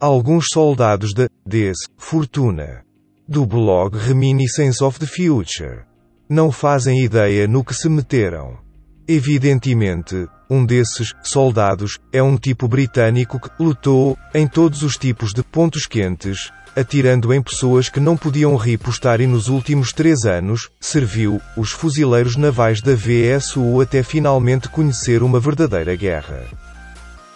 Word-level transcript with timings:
Alguns 0.00 0.46
soldados 0.52 1.14
da 1.14 1.28
Des 1.46 1.76
Fortuna 1.96 2.82
do 3.26 3.46
blog 3.46 3.96
Reminiscence 3.96 4.82
of 4.82 4.98
the 4.98 5.06
Future 5.06 5.84
não 6.28 6.50
fazem 6.50 7.04
ideia 7.04 7.46
no 7.46 7.64
que 7.64 7.72
se 7.72 7.88
meteram. 7.88 8.58
Evidentemente, 9.06 10.26
um 10.50 10.66
desses 10.66 11.14
soldados 11.22 11.98
é 12.12 12.22
um 12.22 12.36
tipo 12.36 12.66
britânico 12.66 13.38
que 13.38 13.50
lutou 13.62 14.18
em 14.34 14.46
todos 14.46 14.82
os 14.82 14.96
tipos 14.98 15.32
de 15.32 15.42
pontos 15.42 15.86
quentes, 15.86 16.50
atirando 16.74 17.32
em 17.32 17.40
pessoas 17.40 17.88
que 17.88 18.00
não 18.00 18.16
podiam 18.16 18.56
ripostar 18.56 19.20
e 19.20 19.26
nos 19.26 19.48
últimos 19.48 19.92
três 19.92 20.24
anos, 20.24 20.70
serviu 20.80 21.40
os 21.56 21.70
fuzileiros 21.70 22.36
navais 22.36 22.82
da 22.82 22.94
VSU 22.94 23.80
até 23.80 24.02
finalmente 24.02 24.68
conhecer 24.68 25.22
uma 25.22 25.38
verdadeira 25.38 25.94
guerra. 25.94 26.44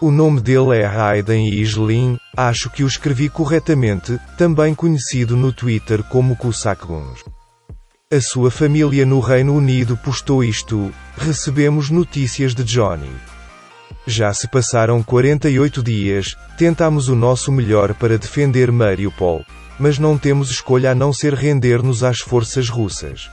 O 0.00 0.10
nome 0.10 0.40
dele 0.40 0.76
é 0.76 0.86
Hayden 0.86 1.48
Islin, 1.48 2.18
acho 2.36 2.70
que 2.70 2.84
o 2.84 2.86
escrevi 2.86 3.28
corretamente, 3.28 4.18
também 4.36 4.74
conhecido 4.74 5.36
no 5.36 5.52
Twitter 5.52 6.02
como 6.04 6.36
Kusakguns. 6.36 7.24
A 8.12 8.20
sua 8.20 8.50
família 8.50 9.04
no 9.04 9.18
Reino 9.18 9.54
Unido 9.54 9.96
postou 9.96 10.44
isto: 10.44 10.92
recebemos 11.16 11.90
notícias 11.90 12.54
de 12.54 12.62
Johnny. 12.62 13.10
Já 14.06 14.32
se 14.34 14.46
passaram 14.46 15.02
48 15.02 15.82
dias, 15.82 16.36
tentamos 16.58 17.08
o 17.08 17.14
nosso 17.14 17.50
melhor 17.50 17.94
para 17.94 18.18
defender 18.18 18.70
Mariupol, 18.70 19.44
mas 19.78 19.98
não 19.98 20.18
temos 20.18 20.50
escolha 20.50 20.90
a 20.90 20.94
não 20.94 21.12
ser 21.12 21.34
render-nos 21.34 22.04
às 22.04 22.20
forças 22.20 22.68
russas. 22.68 23.30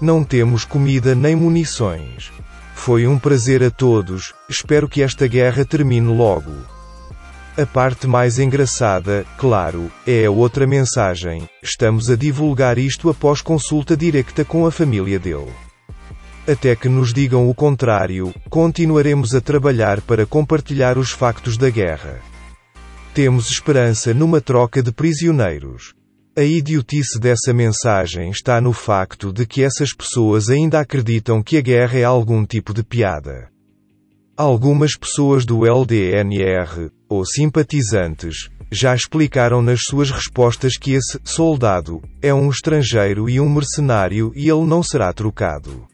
Não 0.00 0.22
temos 0.22 0.64
comida 0.64 1.14
nem 1.14 1.34
munições. 1.34 2.30
Foi 2.74 3.06
um 3.06 3.18
prazer 3.18 3.62
a 3.64 3.70
todos, 3.70 4.34
espero 4.48 4.88
que 4.88 5.02
esta 5.02 5.26
guerra 5.26 5.64
termine 5.64 6.14
logo. 6.14 6.77
A 7.58 7.66
parte 7.66 8.06
mais 8.06 8.38
engraçada, 8.38 9.26
claro, 9.36 9.90
é 10.06 10.26
a 10.26 10.30
outra 10.30 10.64
mensagem. 10.64 11.50
Estamos 11.60 12.08
a 12.08 12.14
divulgar 12.14 12.78
isto 12.78 13.10
após 13.10 13.42
consulta 13.42 13.96
directa 13.96 14.44
com 14.44 14.64
a 14.64 14.70
família 14.70 15.18
dele. 15.18 15.52
Até 16.46 16.76
que 16.76 16.88
nos 16.88 17.12
digam 17.12 17.50
o 17.50 17.52
contrário, 17.52 18.32
continuaremos 18.48 19.34
a 19.34 19.40
trabalhar 19.40 20.00
para 20.02 20.24
compartilhar 20.24 20.96
os 20.96 21.10
factos 21.10 21.56
da 21.56 21.68
guerra. 21.68 22.20
Temos 23.12 23.50
esperança 23.50 24.14
numa 24.14 24.40
troca 24.40 24.80
de 24.80 24.92
prisioneiros. 24.92 25.94
A 26.36 26.44
idiotice 26.44 27.18
dessa 27.18 27.52
mensagem 27.52 28.30
está 28.30 28.60
no 28.60 28.72
facto 28.72 29.32
de 29.32 29.44
que 29.44 29.64
essas 29.64 29.92
pessoas 29.92 30.48
ainda 30.48 30.78
acreditam 30.78 31.42
que 31.42 31.56
a 31.56 31.60
guerra 31.60 31.98
é 31.98 32.04
algum 32.04 32.46
tipo 32.46 32.72
de 32.72 32.84
piada. 32.84 33.50
Algumas 34.38 34.96
pessoas 34.96 35.44
do 35.44 35.66
LDNR, 35.66 36.92
ou 37.08 37.24
simpatizantes, 37.26 38.48
já 38.70 38.94
explicaram 38.94 39.60
nas 39.60 39.80
suas 39.82 40.12
respostas 40.12 40.76
que 40.78 40.92
esse 40.92 41.18
soldado 41.24 42.00
é 42.22 42.32
um 42.32 42.48
estrangeiro 42.48 43.28
e 43.28 43.40
um 43.40 43.48
mercenário 43.48 44.30
e 44.36 44.48
ele 44.48 44.64
não 44.64 44.80
será 44.80 45.12
trocado. 45.12 45.88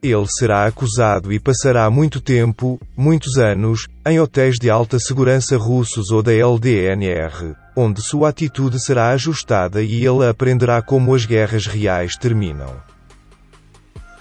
Ele 0.00 0.26
será 0.28 0.64
acusado 0.64 1.32
e 1.32 1.40
passará 1.40 1.90
muito 1.90 2.20
tempo, 2.20 2.80
muitos 2.96 3.36
anos, 3.36 3.88
em 4.06 4.20
hotéis 4.20 4.54
de 4.60 4.70
alta 4.70 5.00
segurança 5.00 5.56
russos 5.56 6.12
ou 6.12 6.22
da 6.22 6.32
LDNR, 6.32 7.56
onde 7.76 8.00
sua 8.00 8.28
atitude 8.28 8.78
será 8.78 9.08
ajustada 9.10 9.82
e 9.82 10.06
ele 10.06 10.24
aprenderá 10.24 10.80
como 10.80 11.12
as 11.12 11.26
guerras 11.26 11.66
reais 11.66 12.16
terminam. 12.16 12.76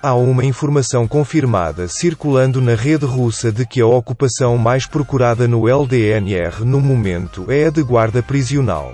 Há 0.06 0.14
uma 0.14 0.46
informação 0.46 1.08
confirmada 1.08 1.88
circulando 1.88 2.62
na 2.62 2.76
rede 2.76 3.08
russa 3.08 3.52
de 3.52 3.66
que 3.66 3.82
a 3.82 3.88
ocupação 3.88 4.56
mais 4.56 4.86
procurada 4.86 5.48
no 5.48 5.68
LDNR 5.68 6.64
no 6.64 6.80
momento 6.80 7.52
é 7.52 7.66
a 7.66 7.70
de 7.72 7.82
guarda 7.82 8.22
prisional. 8.22 8.94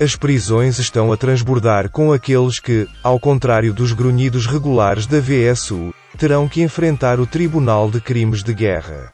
As 0.00 0.16
prisões 0.16 0.78
estão 0.78 1.12
a 1.12 1.18
transbordar 1.18 1.90
com 1.90 2.14
aqueles 2.14 2.58
que, 2.58 2.88
ao 3.02 3.20
contrário 3.20 3.74
dos 3.74 3.92
grunhidos 3.92 4.46
regulares 4.46 5.06
da 5.06 5.20
VSU, 5.20 5.92
terão 6.16 6.48
que 6.48 6.62
enfrentar 6.62 7.20
o 7.20 7.26
Tribunal 7.26 7.90
de 7.90 8.00
Crimes 8.00 8.42
de 8.42 8.54
Guerra. 8.54 9.12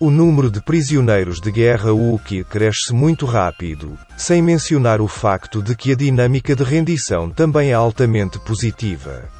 O 0.00 0.10
número 0.10 0.50
de 0.50 0.60
prisioneiros 0.60 1.40
de 1.40 1.52
guerra 1.52 1.92
UKI 1.92 2.42
cresce 2.42 2.92
muito 2.92 3.24
rápido, 3.24 3.96
sem 4.16 4.42
mencionar 4.42 5.00
o 5.00 5.06
facto 5.06 5.62
de 5.62 5.76
que 5.76 5.92
a 5.92 5.94
dinâmica 5.94 6.56
de 6.56 6.64
rendição 6.64 7.30
também 7.30 7.70
é 7.70 7.74
altamente 7.74 8.36
positiva. 8.40 9.37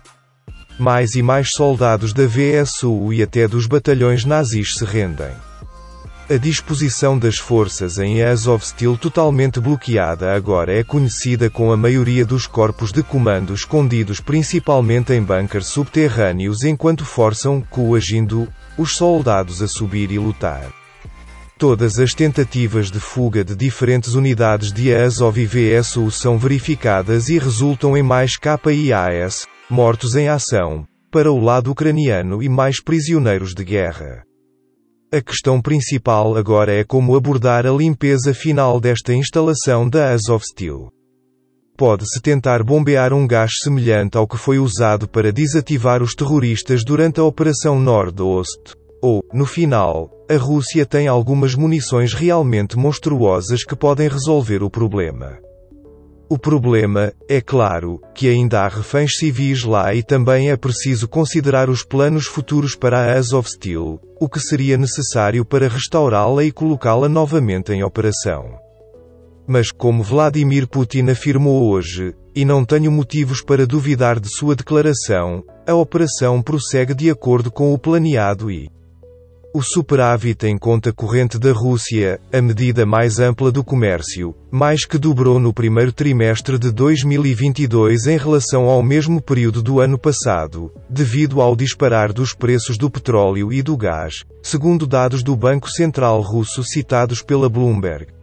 Mais 0.78 1.16
e 1.16 1.22
mais 1.22 1.50
soldados 1.50 2.12
da 2.12 2.24
VSU 2.24 3.12
e 3.12 3.22
até 3.22 3.48
dos 3.48 3.66
batalhões 3.66 4.24
nazis 4.24 4.76
se 4.76 4.84
rendem. 4.84 5.32
A 6.30 6.36
disposição 6.36 7.18
das 7.18 7.38
forças 7.38 7.98
em 7.98 8.22
Azovstal 8.22 8.98
totalmente 8.98 9.58
bloqueada 9.58 10.34
agora 10.34 10.72
é 10.72 10.84
conhecida 10.84 11.48
com 11.48 11.72
a 11.72 11.76
maioria 11.76 12.24
dos 12.24 12.46
corpos 12.46 12.92
de 12.92 13.02
comando 13.02 13.54
escondidos 13.54 14.20
principalmente 14.20 15.12
em 15.14 15.22
bunkers 15.22 15.66
subterrâneos 15.66 16.64
enquanto 16.64 17.04
forçam, 17.04 17.62
coagindo, 17.70 18.46
os 18.76 18.94
soldados 18.94 19.62
a 19.62 19.66
subir 19.66 20.12
e 20.12 20.18
lutar. 20.18 20.68
Todas 21.56 21.98
as 21.98 22.14
tentativas 22.14 22.88
de 22.88 23.00
fuga 23.00 23.42
de 23.42 23.56
diferentes 23.56 24.14
unidades 24.14 24.72
de 24.72 24.94
Azov 24.94 25.40
e 25.40 25.46
VSU 25.46 26.10
são 26.10 26.38
verificadas 26.38 27.30
e 27.30 27.38
resultam 27.38 27.96
em 27.96 28.02
mais 28.02 28.36
KIAS, 28.36 29.48
mortos 29.70 30.16
em 30.16 30.28
ação, 30.28 30.86
para 31.10 31.30
o 31.30 31.38
lado 31.38 31.70
ucraniano 31.70 32.42
e 32.42 32.48
mais 32.48 32.82
prisioneiros 32.82 33.54
de 33.54 33.64
guerra. 33.64 34.24
A 35.12 35.20
questão 35.20 35.60
principal 35.60 36.36
agora 36.36 36.72
é 36.72 36.84
como 36.84 37.16
abordar 37.16 37.66
a 37.66 37.70
limpeza 37.70 38.32
final 38.32 38.80
desta 38.80 39.12
instalação 39.12 39.88
da 39.88 40.10
Azovstal. 40.10 40.90
Pode-se 41.76 42.20
tentar 42.20 42.62
bombear 42.62 43.12
um 43.12 43.26
gás 43.26 43.52
semelhante 43.62 44.18
ao 44.18 44.26
que 44.26 44.36
foi 44.36 44.58
usado 44.58 45.08
para 45.08 45.32
desativar 45.32 46.02
os 46.02 46.14
terroristas 46.14 46.82
durante 46.84 47.20
a 47.20 47.24
Operação 47.24 47.78
Nordost. 47.78 48.74
Ou, 49.00 49.22
no 49.32 49.46
final, 49.46 50.10
a 50.28 50.36
Rússia 50.36 50.84
tem 50.84 51.06
algumas 51.06 51.54
munições 51.54 52.12
realmente 52.12 52.76
monstruosas 52.76 53.64
que 53.64 53.76
podem 53.76 54.08
resolver 54.08 54.62
o 54.62 54.68
problema. 54.68 55.38
O 56.30 56.38
problema, 56.38 57.10
é 57.26 57.40
claro, 57.40 58.02
que 58.14 58.28
ainda 58.28 58.60
há 58.60 58.68
reféns 58.68 59.16
civis 59.16 59.64
lá 59.64 59.94
e 59.94 60.02
também 60.02 60.50
é 60.50 60.56
preciso 60.58 61.08
considerar 61.08 61.70
os 61.70 61.82
planos 61.82 62.26
futuros 62.26 62.74
para 62.74 62.98
a 62.98 63.14
Azovstal, 63.14 63.98
o 64.20 64.28
que 64.28 64.38
seria 64.38 64.76
necessário 64.76 65.42
para 65.42 65.68
restaurá-la 65.68 66.44
e 66.44 66.52
colocá-la 66.52 67.08
novamente 67.08 67.72
em 67.72 67.82
operação. 67.82 68.58
Mas, 69.46 69.72
como 69.72 70.02
Vladimir 70.02 70.68
Putin 70.68 71.08
afirmou 71.08 71.70
hoje, 71.70 72.14
e 72.34 72.44
não 72.44 72.62
tenho 72.62 72.92
motivos 72.92 73.40
para 73.40 73.66
duvidar 73.66 74.20
de 74.20 74.28
sua 74.28 74.54
declaração, 74.54 75.42
a 75.66 75.74
operação 75.74 76.42
prossegue 76.42 76.92
de 76.92 77.08
acordo 77.08 77.50
com 77.50 77.72
o 77.72 77.78
planeado 77.78 78.50
e 78.50 78.70
o 79.54 79.62
superávit 79.62 80.46
em 80.46 80.58
conta 80.58 80.92
corrente 80.92 81.38
da 81.38 81.52
Rússia, 81.52 82.20
a 82.32 82.40
medida 82.40 82.84
mais 82.84 83.18
ampla 83.18 83.50
do 83.50 83.64
comércio, 83.64 84.34
mais 84.50 84.84
que 84.84 84.98
dobrou 84.98 85.40
no 85.40 85.52
primeiro 85.52 85.92
trimestre 85.92 86.58
de 86.58 86.70
2022 86.70 88.06
em 88.06 88.18
relação 88.18 88.64
ao 88.64 88.82
mesmo 88.82 89.20
período 89.22 89.62
do 89.62 89.80
ano 89.80 89.98
passado, 89.98 90.72
devido 90.88 91.40
ao 91.40 91.56
disparar 91.56 92.12
dos 92.12 92.34
preços 92.34 92.76
do 92.76 92.90
petróleo 92.90 93.52
e 93.52 93.62
do 93.62 93.76
gás, 93.76 94.24
segundo 94.42 94.86
dados 94.86 95.22
do 95.22 95.34
Banco 95.34 95.70
Central 95.70 96.20
Russo 96.20 96.62
citados 96.62 97.22
pela 97.22 97.48
Bloomberg. 97.48 98.17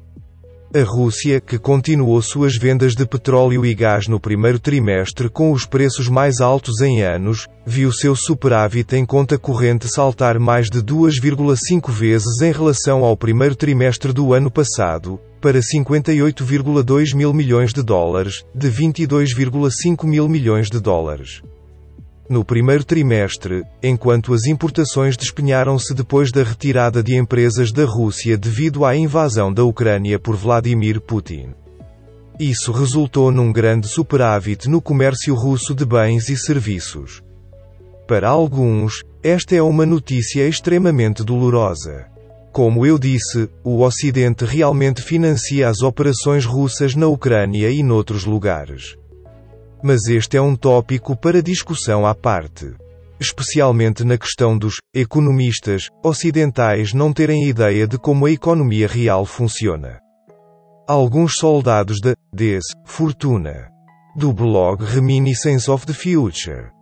A 0.76 0.84
Rússia, 0.84 1.40
que 1.40 1.58
continuou 1.58 2.22
suas 2.22 2.58
vendas 2.58 2.96
de 2.96 3.06
petróleo 3.06 3.66
e 3.66 3.74
gás 3.74 4.10
no 4.10 4.20
primeiro 4.20 4.60
trimestre 4.60 5.30
com 5.30 5.54
os 5.54 5.66
preços 5.66 6.10
mais 6.10 6.42
altos 6.42 6.82
em 6.82 7.02
anos, 7.02 7.48
viu 7.66 7.94
seu 7.94 8.14
superávit 8.14 8.94
em 8.94 9.06
conta 9.06 9.38
corrente 9.38 9.88
saltar 9.88 10.38
mais 10.38 10.70
de 10.70 10.84
2,5 10.84 11.90
vezes 11.90 12.42
em 12.42 12.52
relação 12.52 13.06
ao 13.06 13.16
primeiro 13.16 13.56
trimestre 13.56 14.12
do 14.12 14.34
ano 14.34 14.52
passado, 14.52 15.18
para 15.40 15.62
58,2 15.62 17.16
mil 17.16 17.32
milhões 17.32 17.72
de 17.72 17.82
dólares, 17.82 18.44
de 18.54 18.70
22,5 18.70 20.06
mil 20.06 20.28
milhões 20.28 20.70
de 20.70 20.82
dólares. 20.82 21.42
No 22.28 22.44
primeiro 22.44 22.84
trimestre, 22.84 23.64
enquanto 23.84 24.34
as 24.34 24.48
importações 24.48 25.16
despenharam-se 25.16 25.94
depois 25.94 26.32
da 26.32 26.42
retirada 26.42 27.04
de 27.04 27.16
empresas 27.16 27.72
da 27.72 27.86
Rússia 27.86 28.36
devido 28.36 28.84
à 28.84 28.96
invasão 28.96 29.54
da 29.54 29.64
Ucrânia 29.64 30.18
por 30.18 30.36
Vladimir 30.36 31.00
Putin. 31.00 31.54
Isso 32.40 32.72
resultou 32.72 33.32
num 33.32 33.54
grande 33.54 33.88
superávit 33.88 34.68
no 34.68 34.82
comércio 34.82 35.36
russo 35.36 35.76
de 35.76 35.86
bens 35.86 36.28
e 36.28 36.36
serviços. 36.36 37.22
Para 38.08 38.30
alguns, 38.30 39.04
esta 39.24 39.56
é 39.56 39.62
uma 39.62 39.86
notícia 39.86 40.48
extremamente 40.48 41.24
dolorosa. 41.24 42.08
Como 42.52 42.86
eu 42.86 42.98
disse, 42.98 43.50
o 43.64 43.82
Ocidente 43.82 44.46
realmente 44.46 45.02
financia 45.02 45.70
as 45.70 45.82
operações 45.82 46.44
russas 46.44 46.96
na 46.96 47.06
Ucrânia 47.06 47.70
e 47.70 47.84
noutros 47.84 48.26
lugares. 48.26 48.98
Mas 49.84 50.08
este 50.08 50.38
é 50.38 50.42
um 50.42 50.56
tópico 50.56 51.16
para 51.16 51.44
discussão 51.44 52.06
à 52.06 52.16
parte. 52.16 52.74
especialmente 53.20 54.04
na 54.04 54.18
questão 54.18 54.58
dos 54.58 54.76
economistas 54.94 55.90
ocidentais 56.04 56.94
não 56.94 57.14
terem 57.14 57.48
ideia 57.48 57.88
de 57.88 57.98
como 57.98 58.26
a 58.26 58.32
economia 58.32 58.88
real 58.88 59.26
funciona. 59.26 60.00
Alguns 60.88 61.38
soldados 61.38 62.00
da 62.02 62.14
Des 62.34 62.64
Fortuna 62.86 63.70
do 64.16 64.32
blog 64.34 64.84
Reminiscence 64.84 65.70
of 65.72 65.86
the 65.86 65.94
Future 65.94 66.75